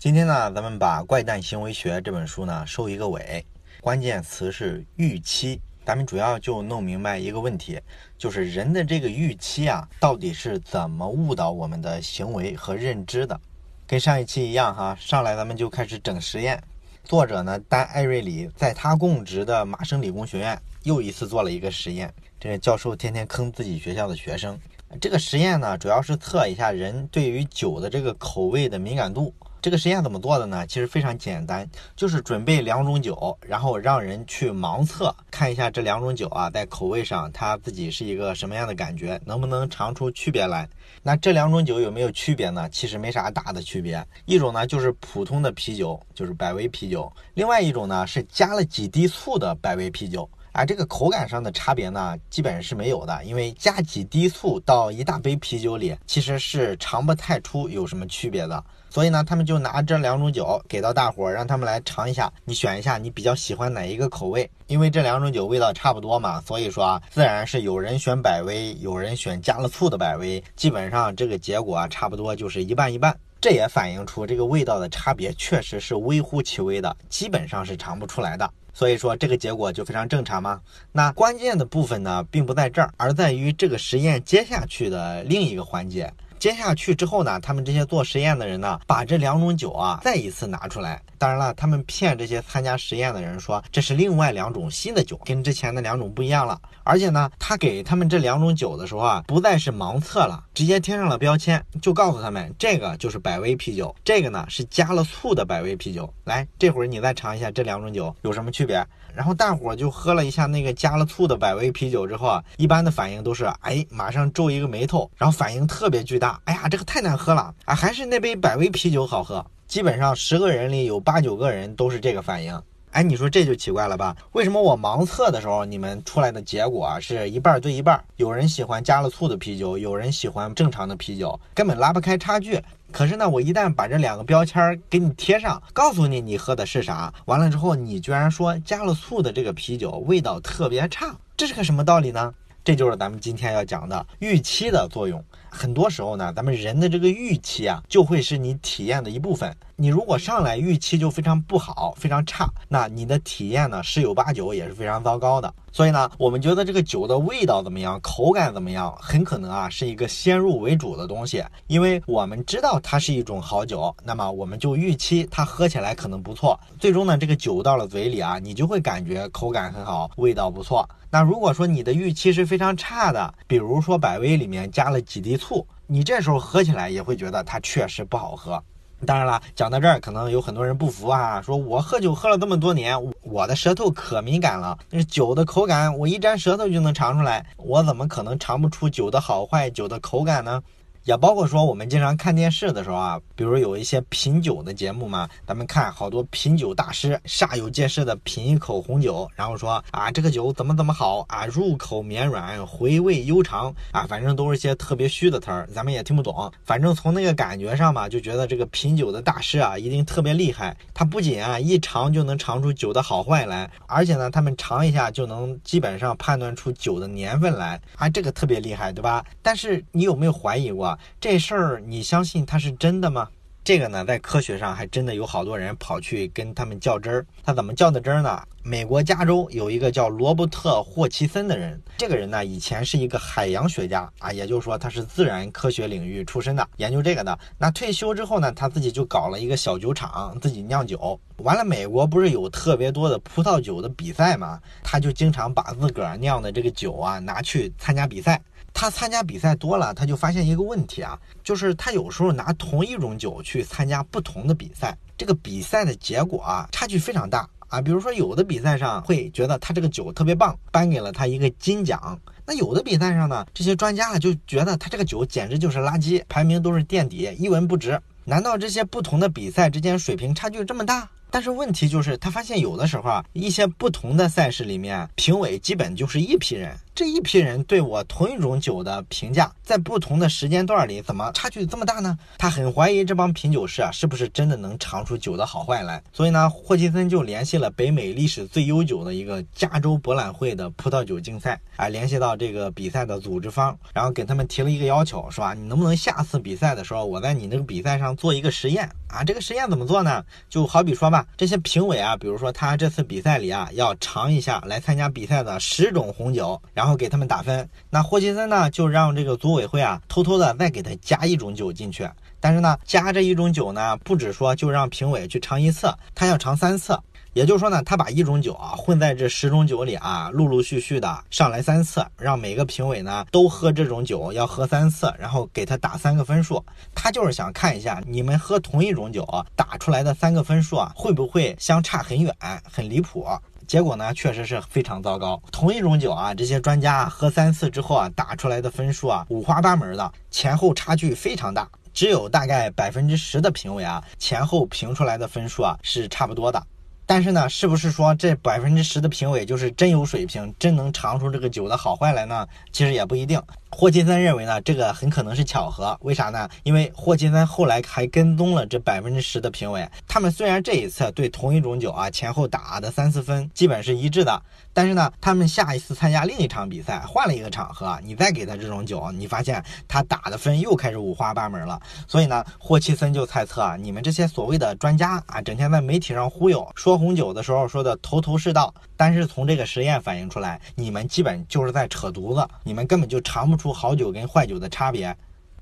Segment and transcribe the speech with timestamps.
[0.00, 3.44] 今天呢，咱们把《怪诞行为学》这本书呢收一个尾，
[3.80, 5.60] 关键词是预期。
[5.84, 7.80] 咱们主要就弄明白一个问题，
[8.16, 13.40] 就是人的这个预期啊，到底是怎么误导我们的行为和认知的？
[13.88, 16.62] 跟上一期一样哈，上来咱们就开始整实验。
[17.02, 22.14] 作者呢，丹·艾瑞里在他供职的麻省理工学院又一次做了一个实验。
[22.38, 24.56] 这个教授天天坑自己学校的学生。
[25.00, 29.34] 这个实验呢，主要是测一下人对于酒的这个口味的敏感度。
[29.60, 30.64] 这个实验怎么做的呢？
[30.66, 40.68] 其实非常简单，就是准备两种酒，然后让人去盲测，看一下这两种酒啊，在口味上他自己是一个什么样的感觉，能不能尝出区别来。
[41.02, 42.68] 那这两种酒有没有区别呢？
[42.70, 44.04] 其实没啥大的区别。
[44.26, 50.28] 一种呢就是普通的啤酒，就是百威啤酒；另外一种呢是加了几滴醋的百威啤酒。
[50.52, 58.62] 啊，这个口感上的差别呢，基本是没有的，因为加几滴醋到一大杯啤酒里，其实是尝不太出有什么区别的。
[58.90, 64.50] 所以呢，他们就拿这两种酒给到大伙儿，让他们来尝一下，你选一下你比较喜欢哪一个口味。
[64.66, 73.14] 因为这两种酒味道差不多嘛，所以说啊，自然是有人选百威，有人选加了醋的百威，基本上这个结果啊，差不多就是一半一半。
[73.40, 78.50] 这也反映出这个味道的差别确实是微乎其微的，基本上是尝不出来的。
[78.78, 80.60] 所以说这个结果就非常正常吗？
[80.92, 86.08] 那关键的部分呢，并不在这儿，而在于这个实验接下去的另一个环节。
[86.38, 91.02] 接下去之后呢，他们这些做实验的人呢，把这两种酒啊再一次拿出来。
[91.18, 96.60] 当然了，他们骗这些参加实验的人说这是另外两种新的酒，跟之前的两种不一样了。
[96.84, 106.08] 而且呢，他给他们这两种酒的时候啊，不再是盲测了，直接贴上了标签，就告诉他们这个就是百威啤酒，这个呢是加了醋的百威啤酒。
[106.24, 108.82] 来，这会儿你再尝一下这两种酒有什么区别。
[109.14, 116.40] 然后大伙儿就喝了一下那个加了醋的百威啤酒之后啊，一般的反应都是哎，马上皱一个眉头，然后反应特别巨大。
[116.44, 119.44] 哎呀，这个太难喝了啊，还是那杯百威啤酒好喝。
[119.68, 122.58] 基本上十个人里有八九个人都是这个反应，
[122.92, 124.16] 哎，你说这就奇怪了吧？
[124.32, 128.02] 为什么我盲测的时候，你们出来的结果是一半对一半？
[128.16, 132.58] 有人喜欢加了醋的啤酒，有人喜欢正常的啤酒，根本拉不开差距。
[132.90, 142.32] 可是呢，我一旦把这两个标签给你贴上，告诉你你喝的是啥，完了之后，你居然说加了醋的这个啤酒味道特别差，这是个什么道理呢？
[142.64, 145.22] 这就是咱们今天要讲的预期的作用。
[145.50, 149.54] 很多时候呢，咱们人的这个预期啊，就会是你体验的一部分。
[149.80, 155.54] 你如果上来预期就非常不好、非常差，那你的体验呢，十有八九也是非常糟糕的。
[155.70, 161.44] 所以呢，我们觉得这个酒的味道怎么样、口感怎么样，很可能啊是一个先入为主的东西。
[161.68, 166.58] 因为我们知道它是一种好酒，那么我们就预期它喝起来可能不错。
[166.80, 170.84] 最终呢，这个酒到了嘴里啊，你就会感觉口感很好，味道不错。
[171.08, 178.60] 那如果说你的预期是非常差的，比如说百威里面加了几滴醋，你这时候喝起来也会觉得它确实不好喝。
[179.06, 190.62] 当然了，讲到这儿，可能有很多人不服啊，说我喝酒喝了这么多年，我的舌头可敏感了，那酒的口感我一沾舌头就能尝出来，我怎么可能尝不出酒的好坏、酒的口感呢？
[191.08, 206.52] 也包括说，我们经常看电视的时候啊，比如有一些品酒的节目嘛，咱们看好多品酒大师煞有介事的品一口红酒，然后说啊，这个酒怎么怎么好啊，入口绵软，回味悠长啊，反正都是些特别虚的词儿，咱们也听不懂。
[206.62, 210.76] 反正从那个感觉上嘛，就觉得这个品酒的大师啊，一定特别厉害。
[210.92, 219.24] 他不仅啊一尝就能尝出酒的好坏来，而且呢，他们尝一下就能基本上判断出酒的年份来啊，这个特别厉害，对吧？
[219.40, 220.97] 但是你有没有怀疑过？
[221.20, 223.28] 这事儿你相信它是真的吗？
[223.64, 227.26] 这个呢，在科学上还真的有好多人跑去跟他们较真儿。
[227.44, 228.42] 他怎么较的真儿呢？
[228.62, 237.38] 美国加州有一个叫罗伯特·霍奇森的人，这个人呢以前是一个海洋学家啊，也就是说他是自然科学领域出身的，研究这个的。
[237.58, 241.20] 那退休之后呢，他自己就搞了一个小酒厂，自己酿酒。
[241.38, 244.58] 完了，美国不是有特别多的葡萄酒的比赛吗？
[244.82, 248.40] 他就经常把自个儿酿的这个酒啊拿去参加比赛。
[248.72, 257.80] 他参加比赛多了，他就发现一个问题啊，就是他有时候拿同一种酒去参加不同的比赛，这个比赛的结果啊差距非常大啊。
[257.80, 261.98] 比如说有的比赛上会觉得他这个酒特别棒，颁给了他一个金奖；
[262.46, 268.00] 那有的比赛上呢，这些专家就觉得他这个酒简直就是垃圾，排名都是垫底，一文不值。
[268.24, 271.08] 难道这些不同的比赛之间水平差距这么大？
[271.30, 276.74] 但是问题就是他发现有的时候啊，一些不同的赛事里面评委基本就是一批人。
[276.98, 282.18] 这一批人对我同一种酒的评价，在不同的时间段里怎么差距这么大呢？
[282.38, 286.02] 他很怀疑这帮品酒师啊，是不是真的能尝出酒的好坏来。
[286.12, 295.54] 所以呢，霍奇森就联系了北美历史最悠久的一个加州博览会的葡萄酒竞赛，啊，联系到这个比赛的组织方，然后给他们提了一个要求，是吧？
[295.54, 299.22] 你能不能下次比赛的时候，我在你那个比赛上做一个实验啊？
[299.22, 300.24] 这个实验怎么做呢？
[300.50, 307.68] 就好比说吧，这些评委啊，比如说他这次比赛里啊，要尝一下来参加比赛的十种红酒，然后然后给他们打分。
[307.90, 312.08] 那霍奇森呢，就让这个组委会啊，偷偷的再给他加一种酒进去。
[312.40, 316.98] 但是呢，加这一种酒呢，不止说就让评委去尝一次，他要尝三次。
[317.34, 326.64] 也就是说呢，他把一种酒啊混在这十种酒里啊，陆陆续续的上来三次，让每个评委呢都喝这种酒，要喝三次，然后给他打三个分数。
[326.94, 333.26] 他就是想看一下你们喝同一种酒打出来的三个分数啊，会不会相差很远、很离谱？
[333.68, 335.40] 结果呢，确实是非常糟糕。
[335.52, 341.68] 同一种酒啊，这些专家喝三次之后啊，打出来的分数啊，五花八门的，前后差距非常大。
[341.92, 346.60] 只有大概百分之十的评委啊，前后评出来的分数啊是差不多的。
[347.04, 352.46] 但是呢，是不是说这百分之十的评委就是真有水平，真能尝出这个酒的好坏来呢？
[352.72, 353.38] 其实也不一定。
[353.70, 355.96] 霍奇森认为呢，这个很可能是巧合。
[356.00, 356.48] 为啥呢？
[356.62, 364.42] 因为霍奇森后来还跟踪了这百分之十的评委，他们虽然这一次对同一种酒啊前后打的三四分基本是一致的，
[364.72, 371.78] 但是呢，他们下一次参加另一场比赛，换了一个场合，你再给他这种酒，你发现他打的分又开始五花八门了。
[372.06, 383.57] 所以呢，霍奇森就猜测啊，你们这些所谓的专家啊，整天在媒体上忽悠，说红酒的时候说的头头是道，但是从这个实验反映出来，你们基本就是在扯犊子，你们根本就尝不。
[383.58, 385.14] 出好酒跟坏酒的差别，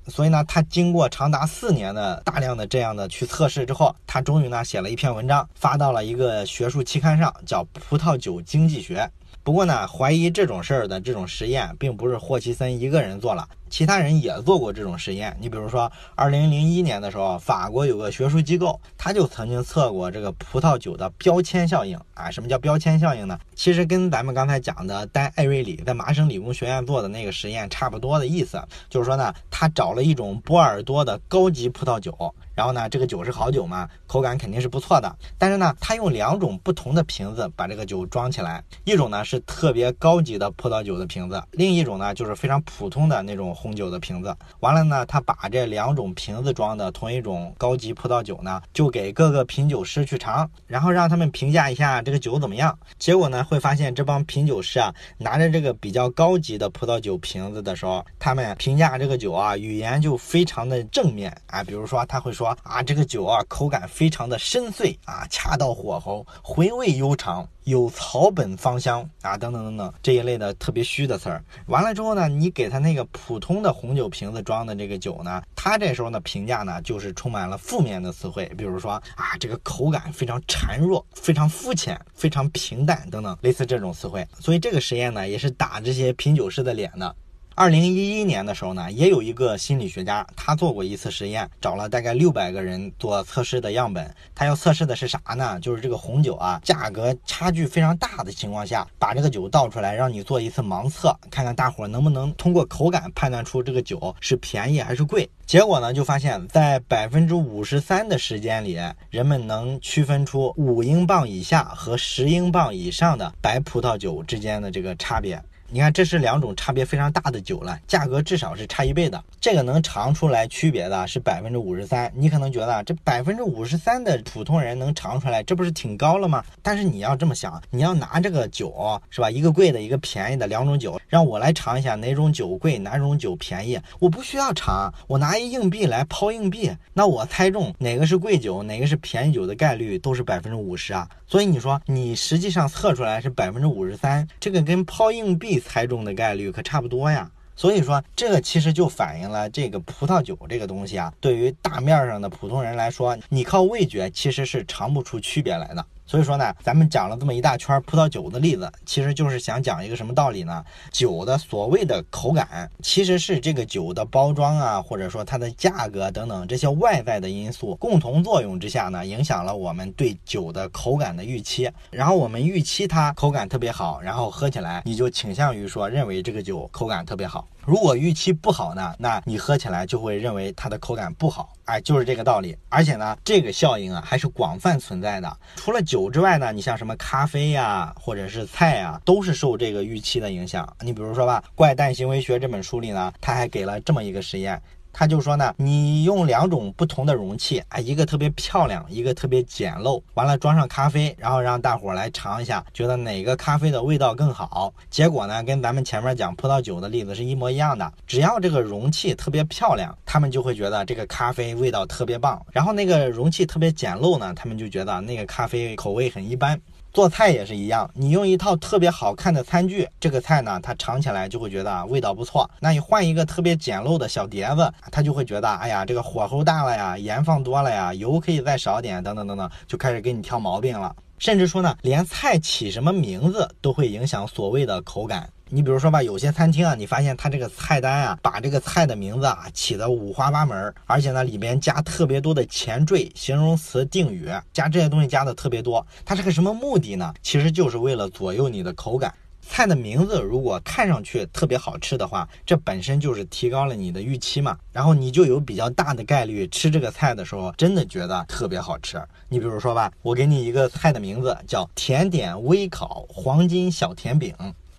[0.07, 8.99] 所以呢，他经过长达四年的大量的这样的去测试之后，他终于呢写了一篇文章，发到了一个学术期刊上，叫《葡萄酒经济学》。
[9.43, 13.47] 不过呢，怀疑这种事儿的这种实验，并不是霍奇森一个人做了。
[13.69, 22.31] 其他人也做过这种实验，你比如说，二零零一年的时候，法国有个学术机构，他就曾经测过这个葡萄酒的标签效应啊。
[22.31, 23.37] 什么叫标签效应呢？
[23.55, 35.15] 其实跟咱们刚才讲的丹艾瑞里在麻省理工学院做的那个实验差不多的意思，就是说呢，他找了一种波尔多的高级葡萄酒，然后呢，这个酒是好酒嘛，口感肯定是不错的。
[35.37, 43.53] 但是呢，他用两种不同的瓶子把这个酒装起来，一种呢是特别高级的葡萄酒的瓶子，另一种呢就是非常普通的那种。
[43.53, 52.77] 红酒的瓶子，完了呢，他把这两种瓶子装的同一种高级葡萄酒呢，就给各个品酒师去尝，然后让他们评价一下这个酒怎么样。
[52.97, 61.63] 结果呢，会发现这帮品酒师啊，拿着这个比较高级的葡萄酒瓶子的时候，他们评价这个酒啊，语言就非常的正面啊。
[61.63, 67.47] 比如说，他会说啊，这个酒啊，口感非常的深邃啊，恰到火候，回味悠长。
[67.63, 71.43] 有草本芳香啊，等等等等这一类的特别虚的词儿。
[71.65, 84.25] 完了之后呢，你给他那个普通的红酒瓶子装的这个酒呢，他这时候呢评价呢就是充满了负面的词汇，比如说啊，这个口感非常孱弱，非常肤浅，非常平淡等等类似这种词汇。
[84.39, 87.13] 所以这个实验呢也是打这些品酒师的脸的。
[87.59, 94.13] 二零一一年的时候呢，也有一个心理学家，他做过一次实验，找了大概六百个人做测试的样本。
[94.35, 95.59] 他要测试的是啥呢？
[95.59, 105.27] 就是这个红酒啊，价格差距非常大的情况下，把这个酒倒出来，让你做一次盲测，看看大伙能不能通过口感判断出这个酒是便宜还是贵。
[105.47, 108.79] 结果呢，就发现，在百分之五十三的时间里，
[109.09, 115.41] 人们能区分出五英镑以下和十英镑以上的白葡萄酒之间的这个差别。
[115.69, 119.21] 你看，这是两种差别非常大的酒了，价格至少是差一倍的。
[119.41, 122.09] 这个能尝出来区别的是百分之五十三。
[122.15, 126.41] 你可能觉得这百分之五十三的普通人能尝出来，这不是挺高了吗？
[126.61, 128.73] 但是你要这么想，你要拿这个酒
[129.09, 141.09] 是吧，一个贵的，一个便宜的两种酒，让我来尝一下哪种酒贵，哪种酒便宜，我不需要尝，我拿一硬币来抛硬币，那我猜中哪个是贵酒，哪个是便宜酒的概率都是百分之五十啊。
[141.29, 145.56] 所以你说你实际上测出来是百分之五十三，这个跟抛硬币。
[145.59, 155.85] 猜中的概率可差不多呀，所以说这个其实就反映了这个葡萄酒这个东西啊，对于大面上的普通人来说，你靠味觉其实是尝不出区别来的。
[156.07, 160.63] 所以说呢，咱们讲了这么一大圈葡萄酒的例子，其实就是想讲一个什么道理呢？
[160.89, 171.69] 酒的所谓的口感，其实是这个酒的包装啊，或者说它的价格等等这些外在的因素共同作用之下呢，影响了我们对酒的口感的预期。
[171.91, 177.45] 然后我们预期它口感特别好，然后喝起来你就倾向于说认为这个酒口感特别好。
[177.67, 182.57] 如果预期不好呢，那你喝起来就会认为它的口感不好，哎，就是这个道理。
[182.69, 185.37] 而且呢，这个效应啊还是广泛存在的。
[185.57, 190.65] 除了酒之外呢，你像什么咖啡呀，或者是菜呀，都是受这个预期的影响。
[190.79, 194.61] 你比如说吧，《怪诞行为学》这本书里呢，他还给了这么一个实验。
[194.99, 204.73] 他就说呢，你用两种不同的容器啊，一个特别漂亮，一个特别简陋，完了装上咖啡，然后让大伙来尝一下，觉得哪个咖啡的味道更好。
[204.89, 207.93] 结果呢，跟咱们前面讲葡萄酒的例子是一模一样的。
[208.07, 212.43] 只要这个容器特别漂亮，他们就会觉得这个咖啡味道特别棒。
[212.51, 216.59] 然后那个容器特别简陋呢，他们就觉得那个咖啡口味很一般。
[216.97, 222.49] 做菜也是一样，你用一套特别好看的餐具，这个菜呢，它尝起来就会觉得味道不错。
[222.59, 230.91] 那你换一个特别简陋的小碟子，他就会觉得，哎呀，这个火候大了呀，盐放多了呀，油可以再少点，等等等等，就开始给你挑毛病了。
[231.19, 235.29] 甚至说呢，连菜起什么名字都会影响所谓的口感。
[235.49, 245.85] 你比如说吧，有些餐厅啊，你发现它这个菜单啊，把这个菜的名字啊起得五花八门，而且呢里边加特别多的前缀、形容词、定语，加这些东西加的特别多。
[246.03, 247.13] 它是个什么目的呢？
[247.21, 249.13] 其实就是为了左右你的口感。
[249.49, 259.01] 菜的名字如果看上去特别好吃的话，这本身就是提高了你的预期嘛，然后你就有比较大的概率吃这个菜的时候真的觉得特别好吃。
[259.29, 264.35] 你比如说吧，我给你一个菜的名字叫甜点微烤黄金小甜饼。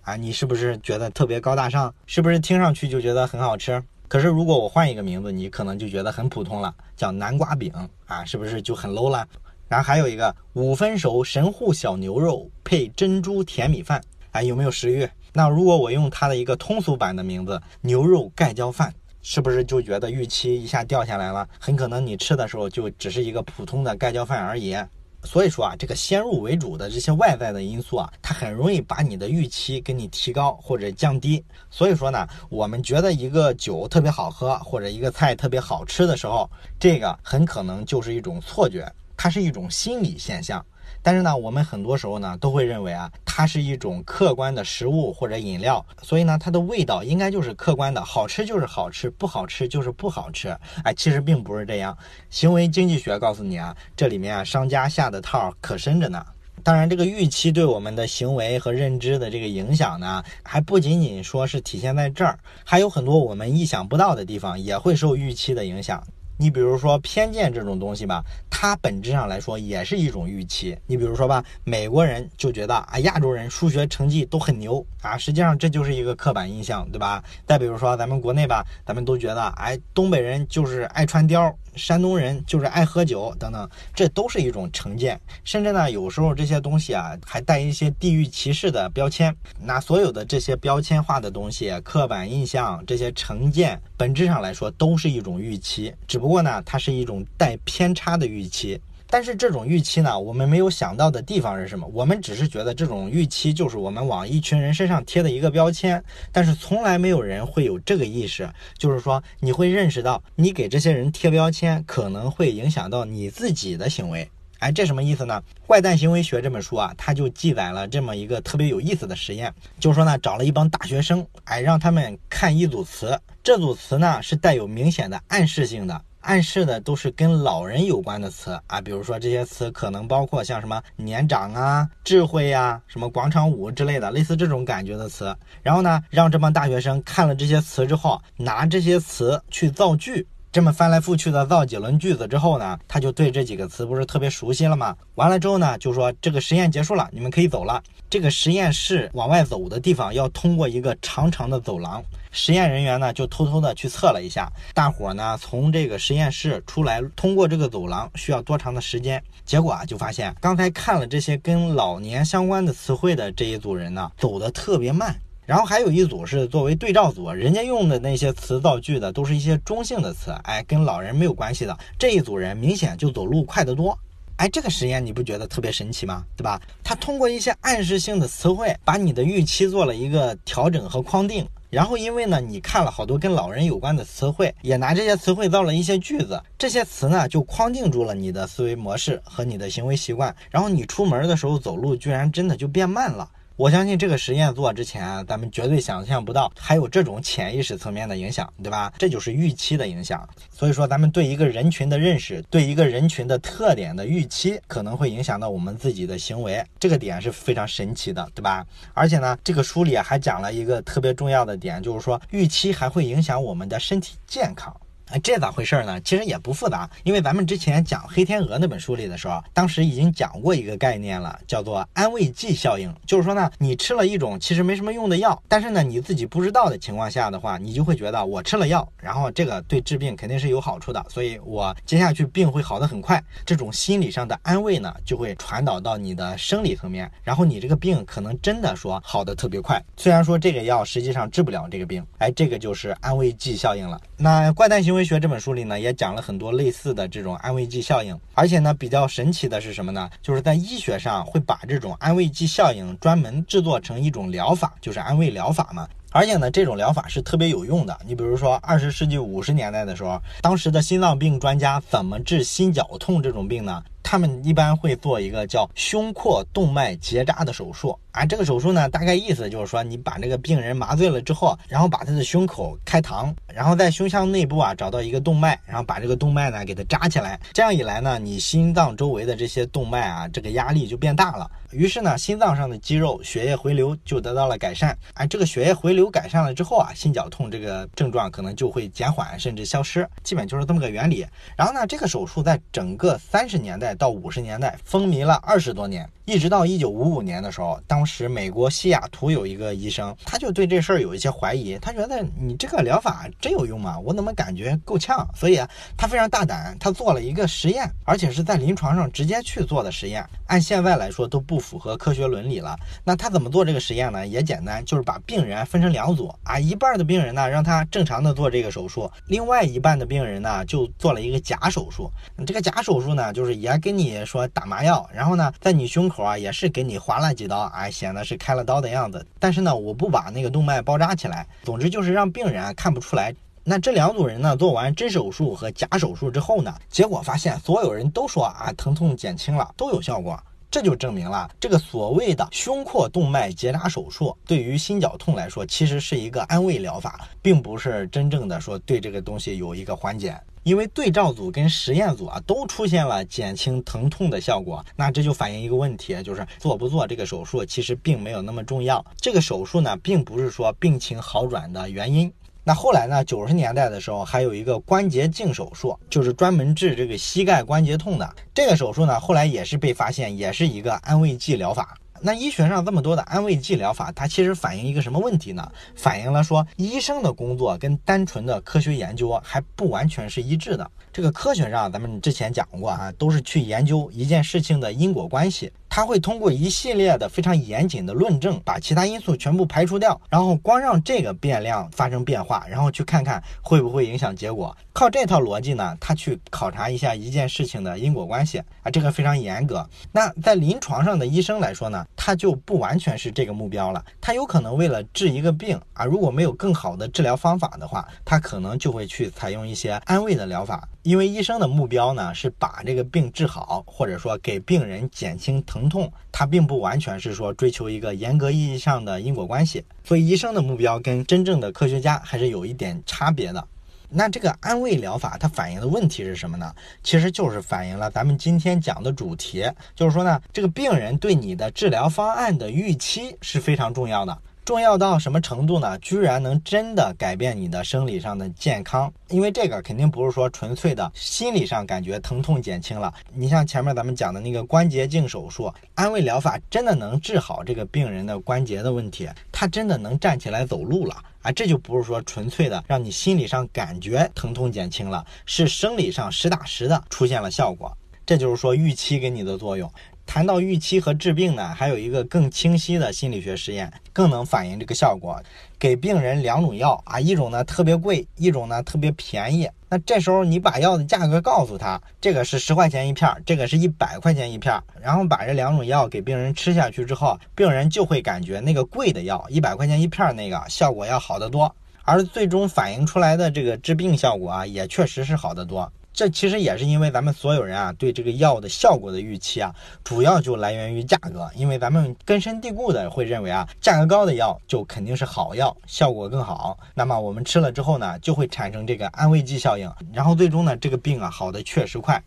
[0.09, 1.93] 啊，你是不是觉得特别高大上？
[2.07, 3.79] 是不是听上去就觉得很好吃？
[4.07, 7.71] 可是如果我换一个名字，你可能就觉得很普通了，叫南瓜饼
[8.07, 9.23] 啊，是不是就很 low 了？
[9.67, 14.01] 然后还有一个五分熟神户小牛肉配珍珠甜米饭，
[14.31, 15.07] 哎，有没有食欲？
[15.31, 21.47] 那如果我用它的一个通俗版的名字牛肉盖浇饭，是不是就觉得预期一下掉下来了？
[21.59, 24.75] 很可能你吃的时候就只是一个普通的盖浇饭而已。
[25.23, 31.43] 所以说啊，这个先入为主的这些外在的因素啊，它很容易把你的预期给你提高或者降低。
[31.69, 36.49] 所以说呢，我们觉得一个酒特别好喝或者一个菜特别好吃的时候，
[36.79, 40.65] 这个很可能就是一种错觉，它是一种心理现象。
[41.01, 50.57] 但是呢，我们很多时候呢都会认为啊，它是一种客观的食物或者饮料，所以呢，它的味道应该就是客观的，好吃就是好吃，不好吃就是不好吃。
[50.85, 51.97] 哎，其实并不是这样。
[52.29, 56.25] 行为经济学告诉你啊，这里面啊商家下的套可深着呢。
[56.63, 66.03] 当然，这个预期对我们的行为和认知的这个影响呢，还不仅仅说是体现在这儿，还有很多我们意想不到的地方也会受预期的影响。
[66.41, 70.77] 你比如说偏见这种东西吧，它本质上来说也是一种预期。
[70.87, 77.21] 你比如说吧，美国人就觉得啊，亚洲人数学成绩都很牛啊，实际上这就是一个刻板印象，对吧？
[77.45, 81.53] 再比如说咱们国内吧，咱们都觉得哎，东北人就是爱穿貂。
[81.75, 89.35] 山东人就是爱喝酒等等，这都是一种成见，甚至呢，有时候这些东西啊，还带一些地域歧视的标签。
[89.61, 98.79] 那所有的这些标签化的东西、刻板印象、这些成见，本质上来说都是一种预期，只不过呢，它是一种带偏差的预期。
[99.09, 101.89] 但是这种预期呢，我们没有想到的地方是什么？
[101.91, 108.47] 我们只是觉得这种预期就是我们往一群人身上贴的一个标签，但是从来没有人会有这个意识，
[108.77, 114.29] 就是说你会认识到你给这些人贴标签可能会影响到你自己的行为。
[114.59, 115.41] 哎，这什么意思呢？
[115.65, 126.01] 《怪诞行为学》这本书啊，它就记载了这么一个特别有意思的实验，就是说呢，找了一帮大学生，哎，让他们看一组词，这组词呢是带有明显的暗示性的。
[126.21, 135.35] 暗示的都是跟老人有关的词啊，比如说这些词可能包括像什么年长啊、智慧呀、什么广场舞之类的，类似这种感觉的词。
[135.63, 140.27] 然后呢，让这帮大学生看了这些词之后，拿这些词去造句。
[140.51, 144.95] 这么翻来覆去的造几轮句子之后呢，他就对这几个词不是特别熟悉了吗？
[145.13, 147.81] 完了之后呢，就说这个实验结束了，你们可以走了。
[148.09, 159.23] 这个实验室往外走的地方要通过一个长长的走廊，实验人员呢就偷偷的去测了一下，大伙呢从这个实验室出来，通过这个走廊需要多长的时间？
[159.45, 165.19] 结果啊就发现，刚才看了这些跟老年相关的词汇的这一组人呢，走的特别慢。
[165.45, 171.75] 然后还有一组是作为对照组，人家用的那些词造句的都是一些中性的词，哎，跟老人没有关系的。
[171.97, 173.97] 这一组人明显就走路快得多，
[174.35, 176.23] 哎，这个实验你不觉得特别神奇吗？
[176.37, 176.61] 对吧？
[176.83, 181.43] 他通过一些暗示性的词汇，把你的预期做了一个调整和框定。
[181.69, 190.35] 然后因为呢，你看了好多跟老人有关的词汇，也拿这些词汇造了一些句子，这些词呢就框定住了你的思维模式和你的行为习惯。
[190.49, 193.29] 然后你出门的时候走路，居然真的就变慢了。
[193.59, 198.93] 我相信这个实验做之前，咱们绝对想象不到还有这种潜意识层面的影响，对吧？
[198.97, 200.25] 这就是预期的影响。
[200.49, 206.63] 所以说，咱们对一个人群的认识，对一个人群的特点的预期，可能会影响到我们自己的行为。
[206.79, 208.65] 这个点是非常神奇的，对吧？
[208.93, 214.73] 而且呢，这个书里还讲了一个特别重要的点，就是说预期还会影响我们的身体健康。
[215.09, 215.99] 哎，这咋回事呢？
[216.01, 222.93] 其实也不复杂，因为咱们之前讲《黑天鹅》那本书里的时候，当时已经讲过一个概念了，叫做安慰剂效应。
[223.07, 233.19] 就是说呢，你吃了一种其实没什么用的药，但是呢你自己不知道的情况下的话，你就会觉得我吃了药，然后这个对治病肯定是有好处的，所以我接下去病会好的很快。
[233.43, 239.83] 这种心理上的安慰呢，就会传导到你的生理层面，然后你这个病可能真的说好的特别快。
[239.97, 243.99] 虽然说这个药实际上治不了这个病，哎，这个就是安慰剂效应了。
[244.15, 244.98] 那怪诞行为。
[245.01, 250.09] 《医学》这本书里呢，也讲了很多类似的这种安慰剂效应，而且呢，比较神奇的是什么呢？
[250.21, 255.87] 就是在医学上会把这种安慰剂效应专门制作成一种疗法，就是安慰疗法嘛。
[256.11, 257.95] 而且呢，这种疗法是特别有用的。
[258.03, 263.83] 你比如说，二十世纪五十年代的时候，当时的心脏病专家怎么治心绞痛这种病呢？
[264.03, 291.25] 他们一般会做一个叫胸廓动脉结扎的手术啊，这个手术呢，大概意思就是说，你把这个病人麻醉了之后，然后把他的胸口开膛，然后在胸腔内部啊找到一个动脉，然后把这个动脉呢给它扎起来，这样一来呢，你心脏周围的这些动脉啊，这个压力就变大了，于是呢，心脏上的肌肉血液回流就得到了改善，哎，这个血液回流改善了之后啊，心绞痛这个症状可能就会减缓甚至消失，基本就是这么个原理。
[291.55, 293.88] 然后呢，这个手术在整个三十年代。
[293.95, 296.09] 到五十年代风靡了二十多年。
[296.29, 303.97] 一直到一九五五年的时候，当时美国西雅图有一个医生，他就对这事儿有一些怀疑，他觉得你这个疗法真有用吗？
[303.97, 305.27] 我怎么感觉够呛？
[305.33, 305.59] 所以
[305.97, 310.23] 他非常大胆，他做了一个实验，而且是在临床上直接去做的实验。
[310.45, 312.77] 按现在来说都不符合科学伦理了。
[313.03, 314.27] 那他怎么做这个实验呢？
[314.27, 322.11] 也简单，就是把病人分成两组啊，一半的病人呢让他正常的做这个手术，另外一半的病人呢就做了一个假手术。
[322.45, 326.18] 这个假手术呢，就是也跟你说打麻药，然后呢在你胸口。
[326.23, 329.25] 啊，也是给你划了几刀，啊，显得是开了刀的样子。
[329.39, 331.45] 但是呢，我不把那个动脉包扎起来。
[331.63, 333.33] 总之就是让病人看不出来。
[333.63, 340.41] 那这两组人呢，做完真手术和假手术之后呢，结果发现所有人都说啊，疼痛减轻了，都有效果。
[340.71, 350.39] 这就证明了这个所谓的胸廓动脉结扎手术对于心绞痛来说，其实是一个安慰疗法，并不是真正的说对这个东西有一个缓解。
[350.63, 359.03] 因为对照组跟实验组啊都出现了减轻疼痛的效果，那这就反映一个问题，就是做不做这个手术其实并没有那么重要。
[359.17, 362.31] 这个手术呢，并不是说病情好转的原因。
[362.69, 368.35] 那后来呢，九十年代的时候还有一个关节镜手术，就是专门治这个膝盖关节痛的。
[368.53, 371.97] 这个手术呢，后来也是被发现，也是一个安慰剂疗法。
[372.21, 375.71] 那医学上这么多的安慰剂疗法，它其实反映一个什么问题呢？
[375.95, 380.87] 反映了说医生的工作跟单纯的科学研究还不完全是一致的。
[381.11, 385.71] 这个科学上，咱们之前讲过啊，都是去研究一件事情的因果关系。
[385.99, 394.73] 他会通过一系列的非常严谨的论证，把其他因素全部排除掉，然后光让这个变量发生变化，然后去看看会不会影响结果。
[394.93, 399.85] 靠这套逻辑呢，他去考察一下一件事情的因果关系啊，这个非常严格。
[400.13, 404.01] 那在临床上的医生来说呢，他就不完全是这个目标了。
[404.21, 410.87] 他有可能为了治一个病啊，如果没有更好的治疗方法的话，他可能就会去采用一些安慰的疗法。
[411.03, 419.83] 因为医生的目标呢是把这个病治好，或者说给病人减轻疼痛，他并不完全是说追求一个严格意义上的因果关系。
[420.03, 423.65] 所以医生的目标跟真正的科学家还是有一点差别的。
[424.11, 426.73] 那这个安慰疗法它反映的问题是什么呢？
[427.03, 429.63] 其实就是反映了咱们今天讲的主题，
[429.95, 434.35] 就是说呢，这个病人对你的治疗方案的预期是非常重要的。
[434.69, 435.97] 重要到什么程度呢？
[435.97, 443.11] 居然能真的改变你的生理上的健康，因为这个肯定不是说纯粹的心理上感觉疼痛减轻了。
[443.33, 451.51] 你像前面咱们讲的那个关节镜手术，安慰疗法真的能治好这个病人的关节的问题，他真的能站起来走路了啊！
[451.51, 457.91] 这就不是说纯粹的让你心理上感觉疼痛减轻了，是生理上实打实的出现了效果。
[458.23, 459.91] 这就是说预期给你的作用。
[460.29, 465.41] 谈到预期和治病呢，还有一个更清晰的心理学实验，更能反映这个效果。
[465.79, 469.67] 给病人两种药啊，一种呢特别贵，一种呢特别便宜。
[469.89, 485.91] 那这时候你把药的价格告诉他，这个是十块钱一片，这个是一百块钱一片，然后把这两种药给病人吃下去之后，病人就会感觉那个贵的药，一百块钱一片那个效果要好得多，而最终反映出来的这个治病效果啊，也确实是好得多。
[486.19, 496.77] 这其实也是因为咱们所有人啊对这个药的效果的预期啊，主要就来源于价格，因为咱们根深蒂固的会认为啊，价格高的药就肯定是好药，效果更好。
[496.93, 502.21] 那么我们吃了之后呢，就会产生这个安慰剂效应，然后最终呢，这个病啊好的确实快。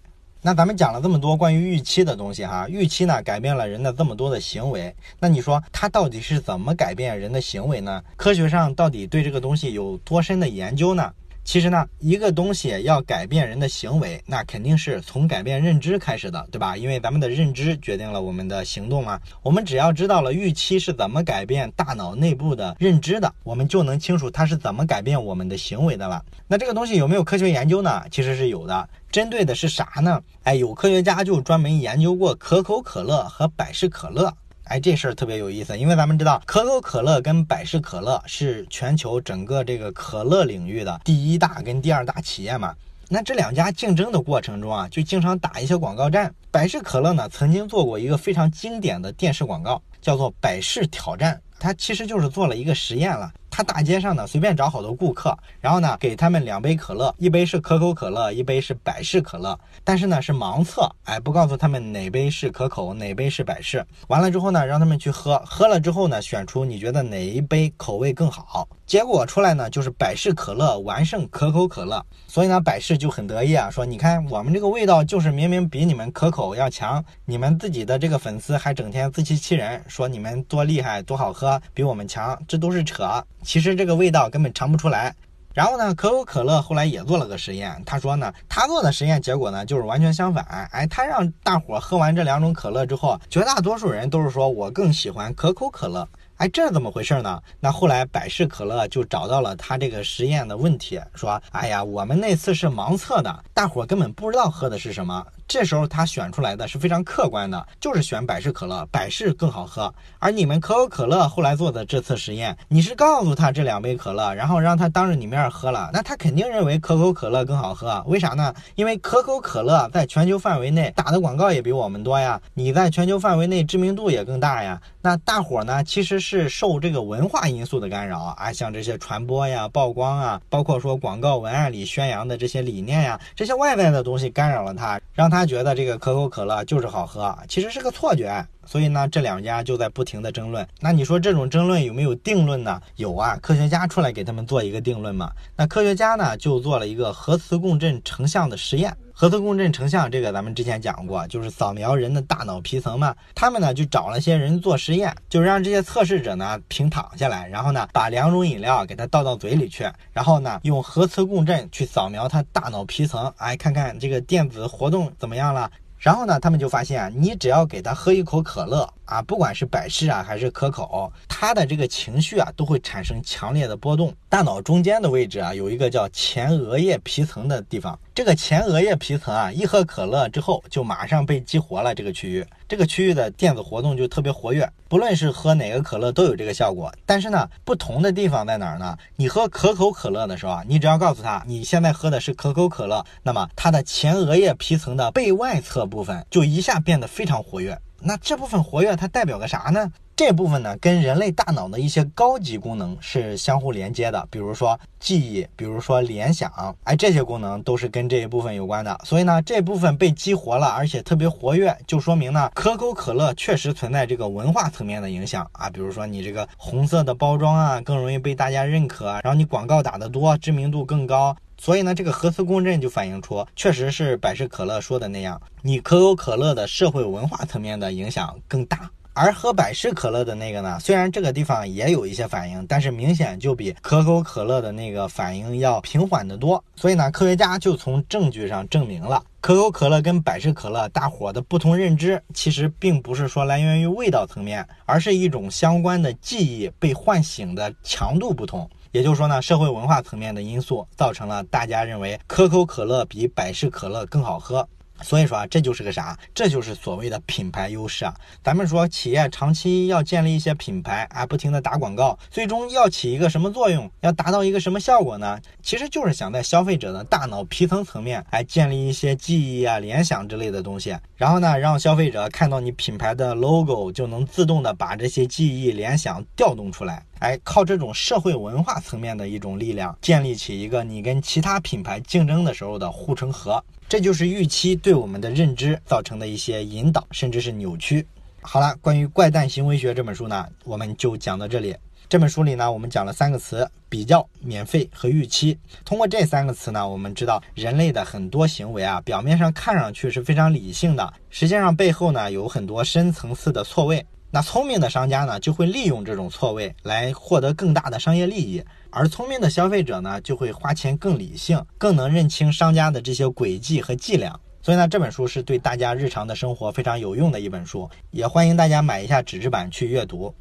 [0.44, 8.02] 那咱们讲了这么多关于预期的东西哈，预期呢改变了人的这么多的行为，那你说它到底是怎么改变人的行为呢？
[8.16, 11.12] 科学上到底对这个东西有多深的研究呢？
[11.44, 16.76] 其实呢，一个东西要改变人的行为，那肯定是从改变认知开始的，对吧？
[16.76, 19.20] 因为咱们的认知决定了我们的行动嘛。
[19.42, 26.24] 我们只要知道了预期是怎么改变大脑内部的认知的，我们就能清楚它是怎么改变我们的行为的了。
[26.46, 28.04] 那这个东西有没有科学研究呢？
[28.10, 30.22] 其实是有的，针对的是啥呢？
[30.44, 34.32] 哎，有科学家就专门研究过可口可乐和百事可乐。
[34.64, 42.74] 哎，这事儿特别有意思，因为咱们知道可口可乐跟百事可乐是全球整个这个可乐领域的第一大跟第二大企业嘛。
[43.08, 46.32] 那这两家竞争的过程中啊，就经常打一些广告战。
[46.50, 53.30] 百事可乐呢，曾经做过一个非常经典的电视广告，叫做“百事挑战”，它其实就是做了一个实验了。
[53.54, 59.56] 他大街上呢，随便找好多顾客，然后呢，给他们两杯可乐，一杯是可口可乐，一杯是百事可乐。
[59.84, 63.86] 但是呢，是盲测，哎，不告诉他们哪杯是可口，哪杯是百事。
[64.08, 68.66] 完了之后呢，让他们去喝，喝了之后呢，选出你觉得哪一杯口味更好。
[68.86, 72.02] 结果出来呢，就是百事可乐完胜可口可乐。
[72.26, 83.22] 所以呢，百事就很得意啊，说你看我们这个味道就是明明比你们可口要强，你们自己的这个粉丝还整天自欺欺人，说你们多厉害多好喝，比我们强，这都是扯。
[83.42, 85.14] 其实这个味道根本尝不出来。
[85.54, 90.42] 然后呢，可口可乐后来也做了个实验，他说呢，他做的实验结果呢就是完全相反。
[90.72, 96.08] 哎，他让大伙喝完这两种可乐之后，绝大多数人都是说我更喜欢可口可乐。
[96.42, 97.40] 哎，这怎么回事呢？
[97.60, 105.24] 那后来百事可乐就找到了他这个实验的问题，说，哎呀，我们那次是盲测的，大伙根本不知道喝的是什么。
[105.46, 109.92] 这时候他选出来的是非常客观的，就是选百事可乐，百事更好喝。
[110.18, 118.02] 而你们可口可乐后来做的这次实验，你是告诉他这两杯可乐，然后让他当着你面喝了，那他肯定认为可口可乐更好喝。
[118.08, 118.52] 为啥呢？
[118.74, 124.80] 因为可口可乐在全球范围内打的广告也比我们多呀，你在全球范围内知名度也更大呀。
[125.02, 135.46] 那大伙呢，其实是是受这个文化因素的干扰啊，像这些传播呀、曝光啊，包括说广告文案里宣扬的这些理念呀，这些外在的东西干扰了他，让他。
[135.52, 138.42] 觉得这个可口可乐就是好喝，其实是个错觉。
[138.64, 140.66] 所以呢，这两家就在不停的争论。
[140.80, 142.80] 那你说这种争论有没有定论呢？
[142.96, 145.30] 有啊，科学家出来给他们做一个定论嘛。
[145.56, 148.96] 那科学家呢就做了一个核磁共振成像的实验。
[149.14, 153.14] 核磁共振成像这个咱们之前讲过，就是扫描人的大脑皮层嘛。
[153.34, 165.70] 他们呢就找了些人做实验，就让这些测试者呢平躺下来，然后呢把两种饮料给他倒到嘴里去，然后呢用核磁共振去扫描他大脑皮层，哎，看看这个电子活动怎么样了。
[166.02, 174.12] 然后呢，他们就发现啊，你只要给他喝一口可乐啊，不管是百事啊还是可口，他的这个情绪啊都会产生强烈的波动。
[174.28, 177.96] 大脑中间的位置啊，有一个叫前额叶皮层的地方。
[178.14, 181.94] 这个前额叶皮层啊，一喝可乐之后，就马上被激活了。
[181.94, 184.70] 这个区域，这个区域的电子活动就特别活跃。
[184.86, 186.92] 不论是喝哪个可乐都有这个效果。
[187.06, 188.98] 但是呢，不同的地方在哪儿呢？
[189.16, 197.78] 你喝可口可乐的时候啊，你只要告诉他你现在喝的是可口可乐，那么它的前额叶皮层的背外侧部分就一下变得非常活跃。
[197.98, 199.90] 那这部分活跃它代表个啥呢？
[200.14, 206.52] 这部分呢，跟人类大脑的一些高级功能是相互连接的，比如说记忆，比如说联想，
[206.84, 208.96] 哎，这些功能都是跟这一部分有关的。
[209.04, 215.70] 所以呢，这部分被激活了，而且特别活跃，就说明呢，可口可乐确实存在这个文化层面的影响啊。
[215.70, 221.34] 比如说你这个红色的包装啊，更容易被大家认可，然后你广告打得多，知名度更高。
[221.56, 228.90] 所以呢，这个核磁共振就反映出，确实是百事可乐说的那样，你可口可乐的社会文化层面的影响更大。
[229.14, 236.62] 而喝百事可乐的那个呢，虽然这个地方也有一些反应，但是明显就比可口可乐的那个反应要平缓得多。
[236.76, 248.68] 所以呢，科学家就从证据上证明了可口可乐跟百事可乐大伙的不同认知，其实并不是说来源于味道层面，而是一种相关的记忆被唤醒的强度不同。
[248.92, 254.66] 也就是说呢，社会文化层面的因素造成了大家认为可口可乐比百事可乐更好喝。
[255.02, 256.18] 所以说啊，这就是个啥？
[256.34, 258.14] 这就是所谓的品牌优势啊。
[258.42, 263.90] 咱们说企业长期要建立一些品牌啊，不停的打广告，最终要起一个什么作用？
[264.00, 265.38] 要达到一个什么效果呢？
[265.62, 277.04] 其实就是想在消费者的大脑皮层层面，哎建立一些记忆啊、联想之类的东西，然后呢，让消费者看到你品牌的 logo，就能自动的把这些记忆联想调动出来。
[277.22, 283.62] 哎，靠这种社会文化层面的一种力量，建立起一个你跟其他品牌竞争的时候的护城河。
[283.88, 288.04] 这就是预期对我们的认知造成的一些引导，甚至是扭曲。
[288.40, 291.76] 好了，关于《怪诞行为学》这本书呢，我们就讲到这里。
[292.08, 295.56] 这本书里呢，我们讲了三个词：比较、免费和预期。
[295.84, 304.04] 通过这三个词呢，我们知道人类的很多行为啊，表面上看上去是非常理性的，实际上背后呢有很多深层次的错位。
[304.34, 314.34] 那聪明的商家呢，就会利用这种错位来获得更大的商业利益，而聪明的消费者呢，就会花钱更理性，更能认清商家的这些诡计和伎俩。
[314.62, 320.34] 所以呢，这本书是对大家日常的生活非常有用的一本书，也欢迎大家买一下纸质版去阅读。